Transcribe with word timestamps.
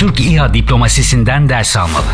Türk 0.00 0.20
İHA 0.20 0.54
diplomasisinden 0.54 1.48
ders 1.48 1.76
almalı. 1.76 2.04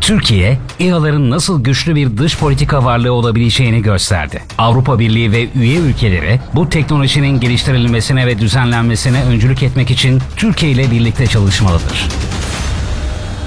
Türkiye, 0.00 0.58
İHA'ların 0.78 1.30
nasıl 1.30 1.64
güçlü 1.64 1.94
bir 1.94 2.18
dış 2.18 2.38
politika 2.38 2.84
varlığı 2.84 3.12
olabileceğini 3.12 3.82
gösterdi. 3.82 4.42
Avrupa 4.58 4.98
Birliği 4.98 5.32
ve 5.32 5.48
üye 5.54 5.78
ülkeleri 5.78 6.40
bu 6.54 6.68
teknolojinin 6.68 7.40
geliştirilmesine 7.40 8.26
ve 8.26 8.38
düzenlenmesine 8.38 9.24
öncülük 9.24 9.62
etmek 9.62 9.90
için 9.90 10.22
Türkiye 10.36 10.72
ile 10.72 10.90
birlikte 10.90 11.26
çalışmalıdır. 11.26 12.08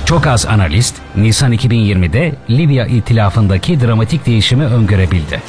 Çok 0.05 0.27
az 0.27 0.45
analist, 0.45 0.95
Nisan 1.15 1.53
2020'de 1.53 2.35
Libya 2.49 2.85
itilafındaki 2.85 3.81
dramatik 3.81 4.25
değişimi 4.25 4.65
öngörebildi. 4.65 5.41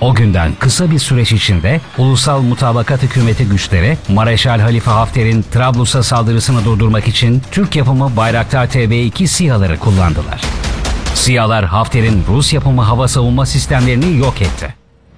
O 0.00 0.14
günden 0.14 0.52
kısa 0.58 0.90
bir 0.90 0.98
süreç 0.98 1.32
içinde 1.32 1.80
Ulusal 1.98 2.42
Mutabakat 2.42 3.02
Hükümeti 3.02 3.44
güçleri 3.44 3.98
Mareşal 4.08 4.60
Halife 4.60 4.90
Hafter'in 4.90 5.44
Trablus'a 5.52 6.02
saldırısını 6.02 6.64
durdurmak 6.64 7.08
için 7.08 7.42
Türk 7.50 7.76
yapımı 7.76 8.16
Bayraktar 8.16 8.66
TB2 8.66 9.26
SİHA'ları 9.26 9.78
kullandılar. 9.78 10.40
SİHA'lar 11.14 11.64
Hafter'in 11.64 12.24
Rus 12.28 12.52
yapımı 12.52 12.82
hava 12.82 13.08
savunma 13.08 13.46
sistemlerini 13.46 14.18
yok 14.18 14.42
etti. 14.42 14.74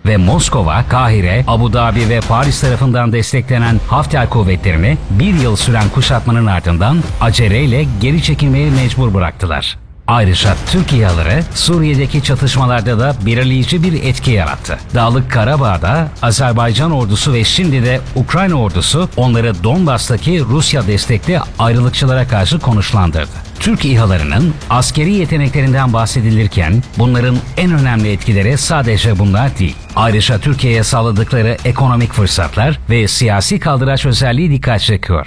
Ve 0.07 0.17
Moskova, 0.17 0.85
Kahire, 0.89 1.45
Abu 1.47 1.73
Dhabi 1.73 2.09
ve 2.09 2.21
Paris 2.21 2.61
tarafından 2.61 3.13
desteklenen 3.13 3.81
Hafter 3.89 4.31
kuvvetlerini 4.31 4.99
bir 5.11 5.35
yıl 5.35 5.57
süren 5.57 5.89
kuşatmanın 5.95 6.47
ardından 6.47 6.99
aceleyle 7.21 7.87
geri 8.01 8.23
çekilmeye 8.23 8.71
mecbur 8.71 9.15
bıraktılar. 9.15 9.79
Ayrıca 10.11 10.55
Türk 10.71 10.93
İHA'ları 10.93 11.43
Suriye'deki 11.55 12.23
çatışmalarda 12.23 12.99
da 12.99 13.15
belirleyici 13.27 13.83
bir 13.83 13.93
etki 14.03 14.31
yarattı. 14.31 14.79
Dağlık 14.95 15.31
Karabağ'da 15.31 16.09
Azerbaycan 16.23 16.91
ordusu 16.91 17.33
ve 17.33 17.45
şimdi 17.45 17.85
de 17.85 18.01
Ukrayna 18.15 18.55
ordusu 18.55 19.09
onları 19.17 19.65
Donbas'taki 19.65 20.41
Rusya 20.41 20.87
destekli 20.87 21.41
ayrılıkçılara 21.59 22.29
karşı 22.29 22.59
konuşlandırdı. 22.59 23.31
Türk 23.61 23.85
İHA'larının 23.85 24.55
askeri 24.71 25.13
yeteneklerinden 25.13 25.93
bahsedilirken 25.93 26.83
bunların 26.99 27.37
en 27.57 27.73
önemli 27.73 28.13
etkileri 28.13 28.59
sadece 28.59 29.19
bunlar 29.19 29.59
değil. 29.59 29.77
Ayrıca 29.97 30.39
Türkiye'ye 30.39 30.85
sağladıkları 30.85 31.57
ekonomik 31.65 32.13
fırsatlar 32.13 32.79
ve 32.91 33.09
siyasi 33.09 33.61
kaldıraç 33.61 34.07
özelliği 34.07 34.51
dikkat 34.51 34.81
çekiyor. 34.81 35.27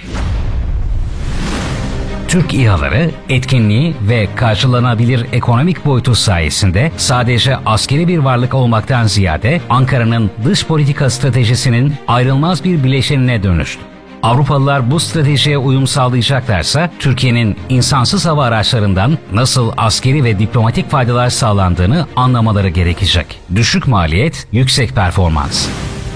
Türk 2.34 2.54
İHA'ları 2.54 3.10
etkinliği 3.28 3.94
ve 4.08 4.28
karşılanabilir 4.36 5.26
ekonomik 5.32 5.84
boyutu 5.84 6.14
sayesinde 6.14 6.92
sadece 6.96 7.56
askeri 7.56 8.08
bir 8.08 8.18
varlık 8.18 8.54
olmaktan 8.54 9.04
ziyade 9.06 9.60
Ankara'nın 9.70 10.30
dış 10.44 10.66
politika 10.66 11.10
stratejisinin 11.10 11.94
ayrılmaz 12.08 12.64
bir 12.64 12.84
bileşenine 12.84 13.42
dönüştü. 13.42 13.80
Avrupalılar 14.22 14.90
bu 14.90 15.00
stratejiye 15.00 15.58
uyum 15.58 15.86
sağlayacaklarsa 15.86 16.90
Türkiye'nin 16.98 17.56
insansız 17.68 18.26
hava 18.26 18.44
araçlarından 18.44 19.18
nasıl 19.32 19.72
askeri 19.76 20.24
ve 20.24 20.38
diplomatik 20.38 20.90
faydalar 20.90 21.30
sağlandığını 21.30 22.06
anlamaları 22.16 22.68
gerekecek. 22.68 23.40
Düşük 23.54 23.88
maliyet, 23.88 24.46
yüksek 24.52 24.94
performans. 24.94 25.68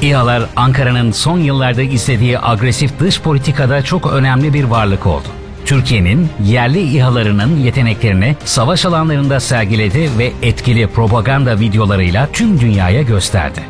İHA'lar 0.02 0.42
Ankara'nın 0.56 1.12
son 1.12 1.38
yıllarda 1.38 1.82
izlediği 1.82 2.38
agresif 2.38 3.00
dış 3.00 3.20
politikada 3.20 3.82
çok 3.82 4.12
önemli 4.12 4.54
bir 4.54 4.64
varlık 4.64 5.06
oldu. 5.06 5.28
Türkiye'nin 5.64 6.28
yerli 6.44 6.80
İHA'larının 6.80 7.56
yeteneklerini 7.56 8.36
savaş 8.44 8.86
alanlarında 8.86 9.40
sergiledi 9.40 10.10
ve 10.18 10.32
etkili 10.42 10.86
propaganda 10.86 11.60
videolarıyla 11.60 12.28
tüm 12.32 12.60
dünyaya 12.60 13.02
gösterdi. 13.02 13.60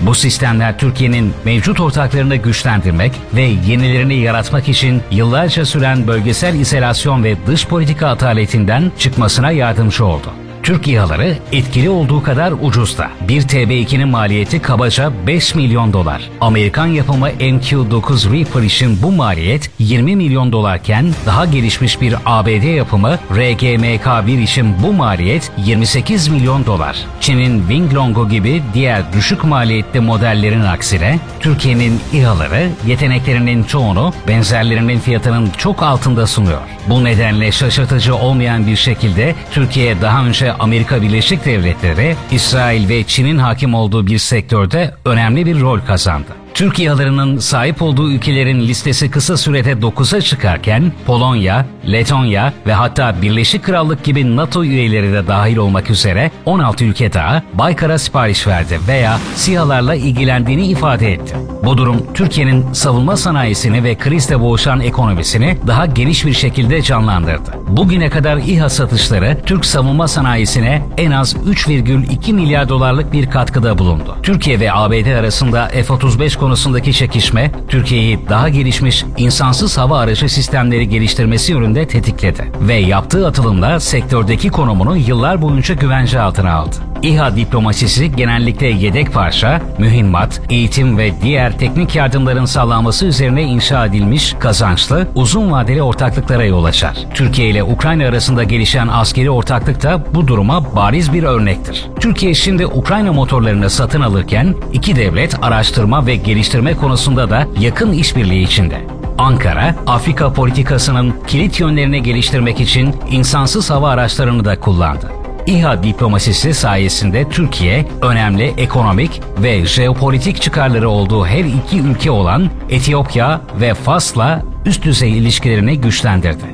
Bu 0.00 0.14
sistemler 0.14 0.78
Türkiye'nin 0.78 1.32
mevcut 1.44 1.80
ortaklarını 1.80 2.36
güçlendirmek 2.36 3.12
ve 3.34 3.42
yenilerini 3.42 4.14
yaratmak 4.14 4.68
için 4.68 5.02
yıllarca 5.10 5.66
süren 5.66 6.06
bölgesel 6.06 6.54
izolasyon 6.54 7.24
ve 7.24 7.36
dış 7.46 7.66
politika 7.66 8.08
ataletinden 8.08 8.92
çıkmasına 8.98 9.50
yardımcı 9.50 10.04
oldu. 10.04 10.32
Türk 10.62 10.88
İHA'ları 10.88 11.36
etkili 11.52 11.90
olduğu 11.90 12.22
kadar 12.22 12.52
ucuz 12.60 12.98
da. 12.98 13.10
Bir 13.28 13.42
TB2'nin 13.42 14.08
maliyeti 14.08 14.62
kabaca 14.62 15.12
5 15.26 15.54
milyon 15.54 15.92
dolar. 15.92 16.30
Amerikan 16.40 16.86
yapımı 16.86 17.28
MQ-9 17.28 18.32
Reaper 18.32 18.62
için 18.62 19.02
bu 19.02 19.12
maliyet 19.12 19.70
20 19.78 20.16
milyon 20.16 20.52
dolarken 20.52 21.12
daha 21.26 21.44
gelişmiş 21.44 22.00
bir 22.00 22.14
ABD 22.26 22.74
yapımı 22.76 23.18
RGMK-1 23.34 24.42
için 24.42 24.74
bu 24.82 24.92
maliyet 24.92 25.52
28 25.58 26.28
milyon 26.28 26.66
dolar. 26.66 26.96
Çin'in 27.20 27.60
Winglongo 27.60 28.28
gibi 28.28 28.62
diğer 28.74 29.12
düşük 29.12 29.44
maliyetli 29.44 30.00
modellerin 30.00 30.62
aksine 30.62 31.18
Türkiye'nin 31.40 32.00
İHA'ları 32.12 32.68
yeteneklerinin 32.86 33.62
çoğunu 33.64 34.12
benzerlerinin 34.28 34.98
fiyatının 34.98 35.50
çok 35.58 35.82
altında 35.82 36.26
sunuyor. 36.26 36.60
Bu 36.88 37.04
nedenle 37.04 37.52
şaşırtıcı 37.52 38.16
olmayan 38.16 38.66
bir 38.66 38.76
şekilde 38.76 39.34
Türkiye 39.52 40.00
daha 40.00 40.24
önce 40.24 40.49
Amerika 40.58 41.02
Birleşik 41.02 41.44
Devletleri, 41.44 42.16
İsrail 42.30 42.88
ve 42.88 43.04
Çin'in 43.04 43.38
hakim 43.38 43.74
olduğu 43.74 44.06
bir 44.06 44.18
sektörde 44.18 44.94
önemli 45.04 45.46
bir 45.46 45.60
rol 45.60 45.80
kazandı. 45.80 46.39
Türk 46.54 46.80
İHA'larının 46.80 47.38
sahip 47.38 47.82
olduğu 47.82 48.10
ülkelerin 48.10 48.60
listesi 48.60 49.10
kısa 49.10 49.36
sürede 49.36 49.72
9'a 49.72 50.20
çıkarken 50.20 50.92
Polonya, 51.06 51.66
Letonya 51.92 52.52
ve 52.66 52.72
hatta 52.72 53.22
Birleşik 53.22 53.62
Krallık 53.62 54.04
gibi 54.04 54.36
NATO 54.36 54.64
üyeleri 54.64 55.12
de 55.12 55.26
dahil 55.26 55.56
olmak 55.56 55.90
üzere 55.90 56.30
16 56.46 56.84
ülke 56.84 57.12
daha 57.12 57.42
Baykar'a 57.54 57.98
sipariş 57.98 58.46
verdi 58.46 58.78
veya 58.88 59.18
SİHA'larla 59.34 59.94
ilgilendiğini 59.94 60.66
ifade 60.66 61.12
etti. 61.12 61.36
Bu 61.64 61.78
durum 61.78 62.06
Türkiye'nin 62.14 62.72
savunma 62.72 63.16
sanayisini 63.16 63.84
ve 63.84 63.94
krizle 63.94 64.40
boğuşan 64.40 64.80
ekonomisini 64.80 65.58
daha 65.66 65.86
geniş 65.86 66.26
bir 66.26 66.32
şekilde 66.32 66.82
canlandırdı. 66.82 67.54
Bugüne 67.68 68.10
kadar 68.10 68.36
İHA 68.36 68.68
satışları 68.68 69.38
Türk 69.46 69.64
savunma 69.66 70.08
sanayisine 70.08 70.82
en 70.98 71.10
az 71.10 71.34
3,2 71.34 72.32
milyar 72.32 72.68
dolarlık 72.68 73.12
bir 73.12 73.30
katkıda 73.30 73.78
bulundu. 73.78 74.16
Türkiye 74.22 74.60
ve 74.60 74.72
ABD 74.72 75.18
arasında 75.18 75.68
F-35 75.68 76.38
konusundaki 76.50 76.92
çekişme, 76.92 77.50
Türkiye'yi 77.68 78.18
daha 78.28 78.48
gelişmiş 78.48 79.04
insansız 79.16 79.78
hava 79.78 79.98
aracı 79.98 80.28
sistemleri 80.28 80.88
geliştirmesi 80.88 81.52
yönünde 81.52 81.86
tetikledi 81.86 82.52
ve 82.60 82.74
yaptığı 82.74 83.26
atılımla 83.26 83.80
sektördeki 83.80 84.48
konumunu 84.48 84.96
yıllar 84.96 85.42
boyunca 85.42 85.74
güvence 85.74 86.20
altına 86.20 86.52
aldı. 86.52 86.89
İHA 87.02 87.36
diplomasisi 87.36 88.16
genellikle 88.16 88.66
yedek 88.66 89.12
parça, 89.12 89.60
mühimmat, 89.78 90.42
eğitim 90.50 90.98
ve 90.98 91.12
diğer 91.22 91.58
teknik 91.58 91.96
yardımların 91.96 92.44
sağlanması 92.44 93.06
üzerine 93.06 93.42
inşa 93.42 93.86
edilmiş 93.86 94.34
kazançlı, 94.38 95.08
uzun 95.14 95.50
vadeli 95.50 95.82
ortaklıklara 95.82 96.44
yol 96.44 96.64
açar. 96.64 96.96
Türkiye 97.14 97.48
ile 97.48 97.64
Ukrayna 97.64 98.04
arasında 98.08 98.44
gelişen 98.44 98.88
askeri 98.88 99.30
ortaklık 99.30 99.82
da 99.82 100.04
bu 100.14 100.28
duruma 100.28 100.76
bariz 100.76 101.12
bir 101.12 101.22
örnektir. 101.22 101.86
Türkiye 102.00 102.34
şimdi 102.34 102.66
Ukrayna 102.66 103.12
motorlarını 103.12 103.70
satın 103.70 104.00
alırken 104.00 104.54
iki 104.72 104.96
devlet 104.96 105.44
araştırma 105.44 106.06
ve 106.06 106.16
geliştirme 106.16 106.74
konusunda 106.74 107.30
da 107.30 107.46
yakın 107.60 107.92
işbirliği 107.92 108.42
içinde. 108.42 108.80
Ankara, 109.18 109.74
Afrika 109.86 110.32
politikasının 110.32 111.14
kilit 111.26 111.60
yönlerini 111.60 112.02
geliştirmek 112.02 112.60
için 112.60 112.96
insansız 113.10 113.70
hava 113.70 113.90
araçlarını 113.90 114.44
da 114.44 114.60
kullandı. 114.60 115.19
İHA 115.46 115.82
diplomasisi 115.82 116.54
sayesinde 116.54 117.28
Türkiye 117.28 117.86
önemli 118.02 118.54
ekonomik 118.56 119.20
ve 119.38 119.66
jeopolitik 119.66 120.42
çıkarları 120.42 120.88
olduğu 120.88 121.26
her 121.26 121.44
iki 121.44 121.80
ülke 121.80 122.10
olan 122.10 122.50
Etiyopya 122.70 123.40
ve 123.60 123.74
Fas'la 123.74 124.42
üst 124.66 124.84
düzey 124.84 125.18
ilişkilerini 125.18 125.80
güçlendirdi. 125.80 126.44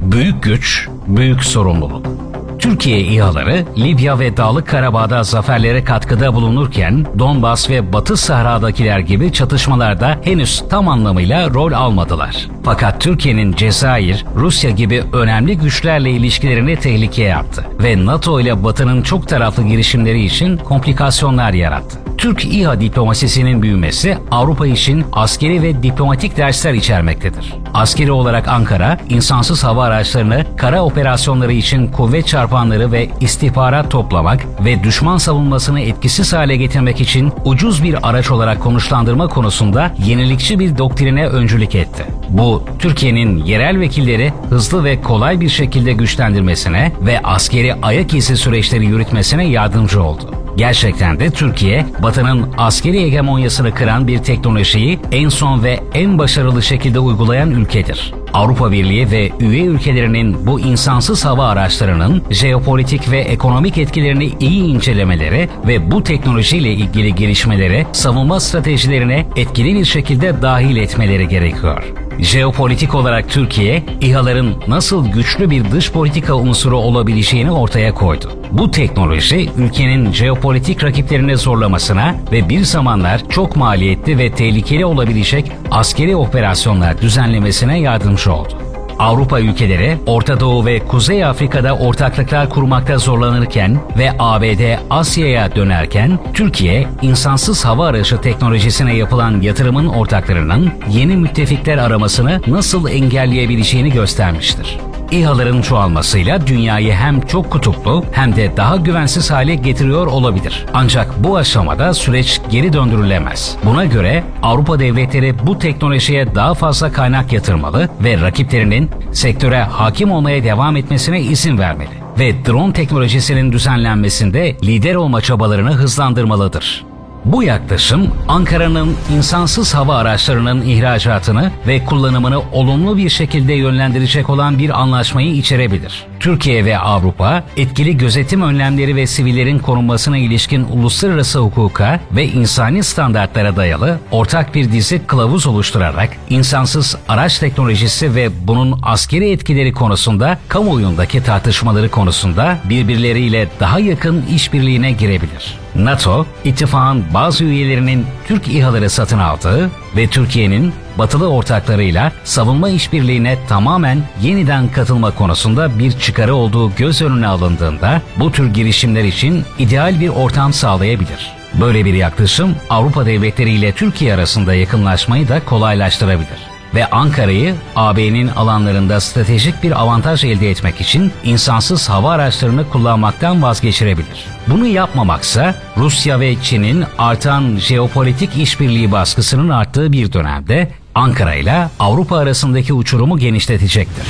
Büyük 0.00 0.42
güç, 0.42 0.88
büyük 1.06 1.44
sorumluluk. 1.44 2.25
Türkiye 2.66 3.00
İHA'ları 3.00 3.64
Libya 3.78 4.18
ve 4.18 4.36
Dağlık 4.36 4.66
Karabağ'da 4.68 5.22
zaferlere 5.22 5.84
katkıda 5.84 6.34
bulunurken 6.34 7.06
Donbas 7.18 7.70
ve 7.70 7.92
Batı 7.92 8.16
Sahra'dakiler 8.16 8.98
gibi 8.98 9.32
çatışmalarda 9.32 10.18
henüz 10.22 10.64
tam 10.70 10.88
anlamıyla 10.88 11.50
rol 11.50 11.72
almadılar. 11.72 12.48
Fakat 12.64 13.00
Türkiye'nin 13.00 13.52
Cezayir, 13.52 14.24
Rusya 14.36 14.70
gibi 14.70 15.02
önemli 15.12 15.58
güçlerle 15.58 16.10
ilişkilerini 16.10 16.76
tehlikeye 16.76 17.36
attı 17.36 17.64
ve 17.82 18.06
NATO 18.06 18.40
ile 18.40 18.64
Batı'nın 18.64 19.02
çok 19.02 19.28
taraflı 19.28 19.62
girişimleri 19.62 20.24
için 20.24 20.56
komplikasyonlar 20.56 21.52
yarattı. 21.52 21.98
Türk 22.26 22.44
İHA 22.44 22.80
diplomasisinin 22.80 23.62
büyümesi 23.62 24.18
Avrupa 24.30 24.66
için 24.66 25.04
askeri 25.12 25.62
ve 25.62 25.82
diplomatik 25.82 26.36
dersler 26.36 26.74
içermektedir. 26.74 27.54
Askeri 27.74 28.12
olarak 28.12 28.48
Ankara, 28.48 28.98
insansız 29.08 29.64
hava 29.64 29.84
araçlarını 29.84 30.44
kara 30.56 30.84
operasyonları 30.84 31.52
için 31.52 31.86
kuvvet 31.86 32.26
çarpanları 32.26 32.92
ve 32.92 33.08
istihbarat 33.20 33.90
toplamak 33.90 34.46
ve 34.64 34.84
düşman 34.84 35.16
savunmasını 35.16 35.80
etkisiz 35.80 36.32
hale 36.32 36.56
getirmek 36.56 37.00
için 37.00 37.32
ucuz 37.44 37.82
bir 37.82 38.08
araç 38.08 38.30
olarak 38.30 38.60
konuşlandırma 38.60 39.28
konusunda 39.28 39.94
yenilikçi 40.06 40.58
bir 40.58 40.78
doktrine 40.78 41.26
öncülük 41.26 41.74
etti. 41.74 42.04
Bu, 42.28 42.62
Türkiye'nin 42.78 43.44
yerel 43.44 43.80
vekilleri 43.80 44.32
hızlı 44.50 44.84
ve 44.84 45.00
kolay 45.00 45.40
bir 45.40 45.48
şekilde 45.48 45.92
güçlendirmesine 45.92 46.92
ve 47.00 47.20
askeri 47.20 47.74
ayak 47.82 48.14
izi 48.14 48.36
süreçleri 48.36 48.86
yürütmesine 48.86 49.46
yardımcı 49.48 50.02
oldu. 50.02 50.35
Gerçekten 50.56 51.20
de 51.20 51.30
Türkiye, 51.30 51.86
Batı'nın 52.02 52.48
askeri 52.58 53.02
hegemonyasını 53.02 53.74
kıran 53.74 54.08
bir 54.08 54.18
teknolojiyi 54.18 54.98
en 55.12 55.28
son 55.28 55.62
ve 55.62 55.80
en 55.94 56.18
başarılı 56.18 56.62
şekilde 56.62 56.98
uygulayan 56.98 57.50
ülkedir. 57.50 58.14
Avrupa 58.32 58.72
Birliği 58.72 59.10
ve 59.10 59.30
üye 59.40 59.64
ülkelerinin 59.64 60.46
bu 60.46 60.60
insansız 60.60 61.24
hava 61.24 61.48
araçlarının 61.48 62.22
jeopolitik 62.30 63.10
ve 63.10 63.18
ekonomik 63.18 63.78
etkilerini 63.78 64.32
iyi 64.40 64.62
incelemeleri 64.62 65.48
ve 65.66 65.90
bu 65.90 66.02
teknolojiyle 66.02 66.72
ilgili 66.72 67.14
gelişmelere 67.14 67.86
savunma 67.92 68.40
stratejilerine 68.40 69.26
etkili 69.36 69.74
bir 69.74 69.84
şekilde 69.84 70.42
dahil 70.42 70.76
etmeleri 70.76 71.28
gerekiyor. 71.28 72.05
Jeopolitik 72.18 72.94
olarak 72.94 73.30
Türkiye, 73.30 73.82
İHA'ların 74.00 74.54
nasıl 74.68 75.08
güçlü 75.08 75.50
bir 75.50 75.70
dış 75.70 75.92
politika 75.92 76.34
unsuru 76.34 76.76
olabileceğini 76.76 77.50
ortaya 77.50 77.94
koydu. 77.94 78.32
Bu 78.52 78.70
teknoloji 78.70 79.50
ülkenin 79.56 80.12
jeopolitik 80.12 80.84
rakiplerini 80.84 81.36
zorlamasına 81.36 82.14
ve 82.32 82.48
bir 82.48 82.60
zamanlar 82.60 83.28
çok 83.28 83.56
maliyetli 83.56 84.18
ve 84.18 84.32
tehlikeli 84.32 84.84
olabilecek 84.84 85.52
askeri 85.70 86.16
operasyonlar 86.16 87.00
düzenlemesine 87.00 87.80
yardımcı 87.80 88.32
oldu. 88.32 88.65
Avrupa 88.98 89.40
ülkeleri 89.40 89.98
Orta 90.06 90.40
Doğu 90.40 90.66
ve 90.66 90.78
Kuzey 90.78 91.24
Afrika'da 91.24 91.76
ortaklıklar 91.76 92.48
kurmakta 92.48 92.98
zorlanırken 92.98 93.78
ve 93.98 94.10
ABD 94.18 94.78
Asya'ya 94.90 95.56
dönerken 95.56 96.18
Türkiye 96.34 96.88
insansız 97.02 97.64
hava 97.64 97.86
aracı 97.86 98.20
teknolojisine 98.20 98.96
yapılan 98.96 99.40
yatırımın 99.40 99.86
ortaklarının 99.86 100.72
yeni 100.90 101.16
müttefikler 101.16 101.78
aramasını 101.78 102.40
nasıl 102.46 102.88
engelleyebileceğini 102.88 103.92
göstermiştir. 103.92 104.78
İHA'ların 105.10 105.62
çoğalmasıyla 105.62 106.46
dünyayı 106.46 106.92
hem 106.92 107.20
çok 107.20 107.50
kutuplu 107.50 108.04
hem 108.12 108.36
de 108.36 108.56
daha 108.56 108.76
güvensiz 108.76 109.30
hale 109.30 109.54
getiriyor 109.54 110.06
olabilir. 110.06 110.66
Ancak 110.74 111.24
bu 111.24 111.36
aşamada 111.36 111.94
süreç 111.94 112.40
geri 112.50 112.72
döndürülemez. 112.72 113.56
Buna 113.64 113.84
göre 113.84 114.24
Avrupa 114.42 114.78
devletleri 114.78 115.46
bu 115.46 115.58
teknolojiye 115.58 116.34
daha 116.34 116.54
fazla 116.54 116.92
kaynak 116.92 117.32
yatırmalı 117.32 117.88
ve 118.04 118.20
rakiplerinin 118.20 118.90
sektöre 119.12 119.62
hakim 119.62 120.12
olmaya 120.12 120.44
devam 120.44 120.76
etmesine 120.76 121.20
izin 121.20 121.58
vermeli 121.58 121.90
ve 122.18 122.44
drone 122.44 122.72
teknolojisinin 122.72 123.52
düzenlenmesinde 123.52 124.56
lider 124.64 124.94
olma 124.94 125.20
çabalarını 125.20 125.72
hızlandırmalıdır. 125.72 126.95
Bu 127.26 127.42
yaklaşım 127.42 128.08
Ankara'nın 128.28 128.96
insansız 129.16 129.74
hava 129.74 129.96
araçlarının 129.96 130.62
ihracatını 130.62 131.50
ve 131.66 131.84
kullanımını 131.84 132.40
olumlu 132.52 132.96
bir 132.96 133.08
şekilde 133.08 133.52
yönlendirecek 133.52 134.30
olan 134.30 134.58
bir 134.58 134.80
anlaşmayı 134.80 135.32
içerebilir. 135.32 136.06
Türkiye 136.20 136.64
ve 136.64 136.78
Avrupa 136.78 137.44
etkili 137.56 137.96
gözetim 137.96 138.42
önlemleri 138.42 138.96
ve 138.96 139.06
sivillerin 139.06 139.58
korunmasına 139.58 140.18
ilişkin 140.18 140.64
uluslararası 140.64 141.38
hukuka 141.38 142.00
ve 142.12 142.26
insani 142.26 142.82
standartlara 142.82 143.56
dayalı 143.56 143.98
ortak 144.10 144.54
bir 144.54 144.72
dizi 144.72 145.06
kılavuz 145.06 145.46
oluşturarak 145.46 146.10
insansız 146.30 146.96
araç 147.08 147.38
teknolojisi 147.38 148.14
ve 148.14 148.30
bunun 148.46 148.78
askeri 148.82 149.30
etkileri 149.30 149.72
konusunda 149.72 150.38
kamuoyundaki 150.48 151.22
tartışmaları 151.22 151.90
konusunda 151.90 152.58
birbirleriyle 152.64 153.48
daha 153.60 153.80
yakın 153.80 154.24
işbirliğine 154.26 154.92
girebilir. 154.92 155.65
NATO, 155.84 156.26
ittifakın 156.44 157.04
bazı 157.14 157.44
üyelerinin 157.44 158.06
Türk 158.26 158.48
İHA'ları 158.48 158.90
satın 158.90 159.18
aldığı 159.18 159.70
ve 159.96 160.06
Türkiye'nin 160.06 160.72
batılı 160.98 161.30
ortaklarıyla 161.30 162.12
savunma 162.24 162.68
işbirliğine 162.68 163.38
tamamen 163.48 164.02
yeniden 164.22 164.72
katılma 164.72 165.10
konusunda 165.10 165.78
bir 165.78 165.92
çıkarı 165.92 166.34
olduğu 166.34 166.74
göz 166.74 167.02
önüne 167.02 167.26
alındığında 167.26 168.02
bu 168.16 168.32
tür 168.32 168.54
girişimler 168.54 169.04
için 169.04 169.44
ideal 169.58 170.00
bir 170.00 170.08
ortam 170.08 170.52
sağlayabilir. 170.52 171.36
Böyle 171.60 171.84
bir 171.84 171.94
yaklaşım 171.94 172.54
Avrupa 172.70 173.06
devletleri 173.06 173.50
ile 173.50 173.72
Türkiye 173.72 174.14
arasında 174.14 174.54
yakınlaşmayı 174.54 175.28
da 175.28 175.44
kolaylaştırabilir 175.44 176.55
ve 176.76 176.86
Ankara'yı 176.86 177.54
AB'nin 177.76 178.28
alanlarında 178.28 179.00
stratejik 179.00 179.62
bir 179.62 179.80
avantaj 179.80 180.24
elde 180.24 180.50
etmek 180.50 180.80
için 180.80 181.12
insansız 181.24 181.88
hava 181.88 182.12
araçlarını 182.12 182.68
kullanmaktan 182.70 183.42
vazgeçirebilir. 183.42 184.26
Bunu 184.48 184.66
yapmamaksa 184.66 185.54
Rusya 185.76 186.20
ve 186.20 186.42
Çin'in 186.42 186.84
artan 186.98 187.56
jeopolitik 187.56 188.36
işbirliği 188.36 188.92
baskısının 188.92 189.48
arttığı 189.48 189.92
bir 189.92 190.12
dönemde 190.12 190.70
Ankara 190.94 191.34
ile 191.34 191.68
Avrupa 191.78 192.16
arasındaki 192.16 192.72
uçurumu 192.72 193.18
genişletecektir. 193.18 194.06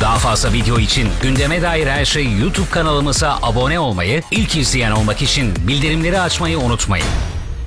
Daha 0.00 0.16
fazla 0.16 0.52
video 0.52 0.78
için 0.78 1.08
gündeme 1.22 1.62
dair 1.62 1.86
her 1.86 2.04
şey 2.04 2.38
YouTube 2.38 2.70
kanalımıza 2.70 3.38
abone 3.42 3.78
olmayı, 3.78 4.22
ilk 4.30 4.56
izleyen 4.56 4.90
olmak 4.90 5.22
için 5.22 5.54
bildirimleri 5.68 6.20
açmayı 6.20 6.58
unutmayın. 6.58 7.06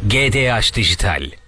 GDH 0.04 0.76
Dijital 0.76 1.39